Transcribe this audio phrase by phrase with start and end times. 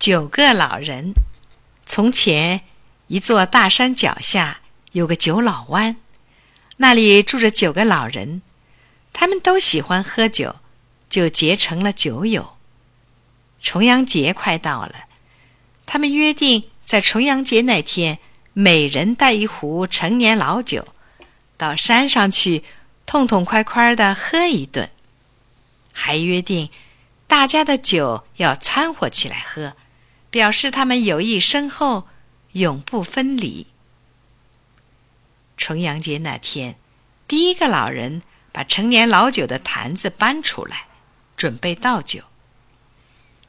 [0.00, 1.12] 九个老人。
[1.84, 2.62] 从前，
[3.08, 5.96] 一座大山脚下有个九老湾，
[6.78, 8.40] 那里住着九个老人，
[9.12, 10.56] 他们都喜欢喝酒，
[11.10, 12.56] 就结成了酒友。
[13.60, 15.04] 重阳节快到了，
[15.84, 18.20] 他们约定在重阳节那天，
[18.54, 20.88] 每人带一壶陈年老酒，
[21.58, 22.64] 到山上去
[23.04, 24.90] 痛痛快快的喝一顿，
[25.92, 26.70] 还约定。
[27.26, 29.74] 大家的酒要掺和起来喝，
[30.30, 32.06] 表示他们友谊深厚，
[32.52, 33.66] 永不分离。
[35.56, 36.78] 重阳节那天，
[37.28, 40.86] 第一个老人把陈年老酒的坛子搬出来，
[41.36, 42.24] 准备倒酒。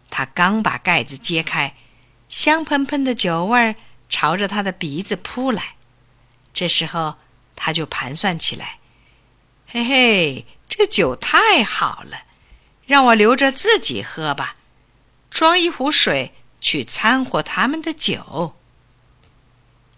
[0.10, 1.76] 他刚把盖子揭开，
[2.28, 3.76] 香喷喷的酒味儿
[4.10, 5.76] 朝着他的鼻子扑来。
[6.54, 7.16] 这时候，
[7.56, 8.80] 他就盘算起来
[9.68, 12.24] ：“嘿嘿，这酒太好了。”
[12.86, 14.58] 让我留着自己喝吧，
[15.30, 18.56] 装一壶水去掺和他们的酒。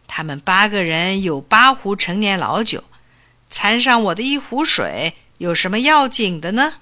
[0.08, 2.84] 他们八个人有八壶陈年老酒，
[3.52, 6.80] 掺上我的一壶水，有什么要紧的呢？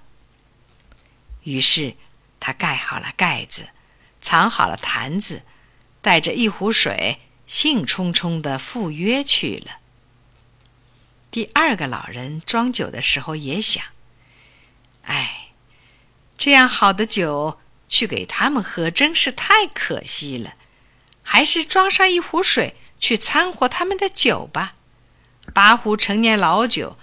[1.43, 1.95] 于是
[2.39, 3.69] 他盖好了盖子，
[4.21, 5.43] 藏好了坛子，
[6.01, 9.79] 带着一壶水，兴冲冲的赴约去了。
[11.29, 13.83] 第二个老人装酒的时候也想：
[15.01, 15.39] 哎。
[16.37, 17.59] 这样好的酒
[17.91, 20.55] 去给他们喝，真是太可惜了。
[21.21, 24.75] 还是装上一壶水去掺和他们的酒吧。
[25.53, 26.97] 八壶陈年老酒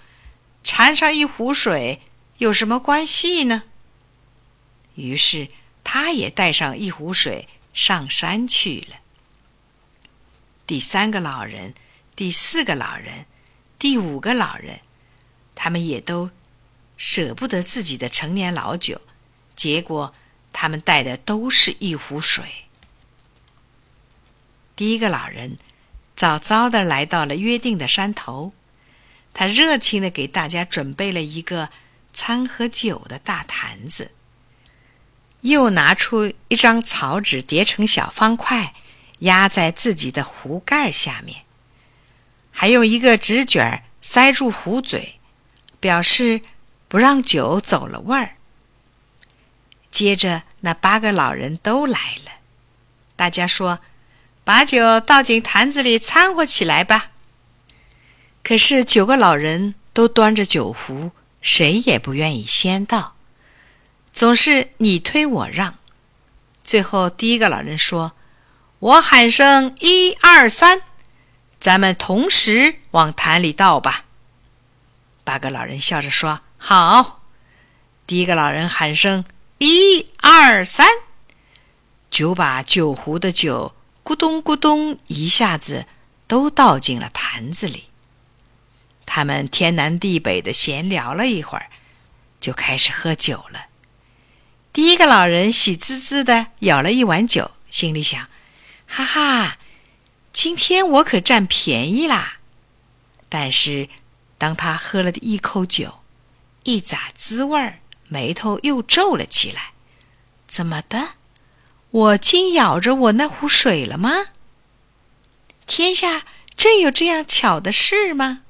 [0.64, 2.00] 掺上一壶水
[2.39, 3.64] 有什么关系呢？
[4.95, 5.48] 于是
[5.84, 8.97] 他也带上一壶水上山去了。
[10.67, 11.75] 第三个老人、
[12.17, 13.27] 第四个老人、
[13.78, 14.80] 第五个老人，
[15.55, 16.30] 他们也都
[16.97, 19.02] 舍不得自己的陈年老酒。
[19.55, 20.14] 结果，
[20.61, 22.45] 他们带的都是一壶水。
[24.75, 25.56] 第一个老人
[26.17, 28.53] 早早的来到了约定的山头，
[29.33, 31.70] 他热情的给大家准备了一个
[32.13, 34.11] 餐和酒的大坛子，
[35.42, 38.75] 又拿出一张草纸叠成小方块，
[39.20, 41.42] 压在自己的壶盖下面，
[42.51, 45.20] 还用一个纸卷塞住壶嘴，
[45.79, 46.40] 表示
[46.89, 48.35] 不让酒走了味儿。
[49.90, 52.33] 接着，那八个老人都来了。
[53.17, 53.80] 大家说
[54.45, 57.11] ：“把酒倒进坛子里掺和起来吧。”
[58.42, 63.14] 可是九个老人都端着酒壶，谁也不愿意先倒，
[64.13, 65.74] 总是你推我让。
[66.64, 68.13] 最后，第一个老人说
[68.79, 70.83] ：“我喊声一二三，
[71.58, 74.05] 咱们同时往坛里倒吧。”
[75.25, 77.23] 八个老人笑着说：“好。”
[78.07, 79.25] 第一个老人喊声。
[79.58, 80.86] 一二三，
[82.11, 83.74] 就把酒壶的酒
[84.05, 85.86] 咕咚咕咚一下子
[86.29, 87.89] 都倒进了坛子里。
[89.05, 91.70] 他们天南地北的闲聊了一会儿，
[92.41, 93.67] 就开始喝酒了。
[94.73, 98.29] 第一个老人喜滋滋的舀了一碗酒，心里想
[98.86, 99.58] ：“哈哈，
[100.33, 102.39] 今天我可占便宜啦！”
[103.29, 103.89] 但是，
[104.39, 105.98] 当他喝了一口酒，
[106.63, 107.80] 一咂滋味儿。
[108.08, 109.73] 眉头又皱了起来，
[110.46, 111.11] 怎么的？
[111.91, 114.27] 我竟咬着我那壶水了吗？
[115.67, 116.27] 天下
[116.57, 118.41] 真有这样巧的事吗？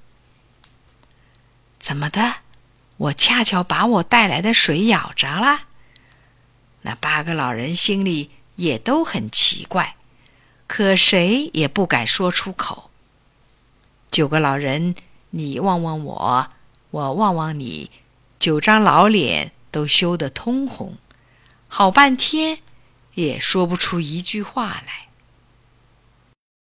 [1.78, 2.36] 怎么的？
[2.96, 5.62] 我恰巧把我带来的水咬着了。
[6.82, 9.96] 那八个老人心里也都很奇怪，
[10.66, 12.90] 可谁也不敢说出口。
[14.10, 14.96] 九个老人，
[15.30, 16.50] 你望望我，
[16.90, 17.90] 我望望你。
[18.38, 20.96] 九张老脸都羞得通红，
[21.66, 22.60] 好半天
[23.14, 25.07] 也说不出一句话来。